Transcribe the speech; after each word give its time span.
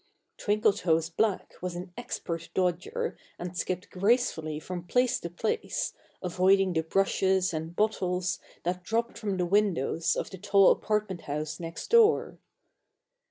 Twinkletoes 0.39 1.15
Black 1.15 1.53
was 1.61 1.75
an 1.75 1.93
expert 1.95 2.49
dodger 2.55 3.15
and 3.37 3.55
skipped 3.55 3.91
gracefully 3.91 4.59
from 4.59 4.87
place 4.87 5.19
to 5.19 5.29
place, 5.29 5.93
avoiding 6.23 6.73
the 6.73 6.81
brushes 6.81 7.53
and 7.53 7.75
bottles 7.75 8.39
that 8.63 8.81
dropped 8.83 9.19
from 9.19 9.37
the 9.37 9.45
windows 9.45 10.15
of 10.15 10.31
the 10.31 10.39
tall 10.39 10.71
apartment 10.71 11.21
house 11.25 11.59
next 11.59 11.91
door. 11.91 12.39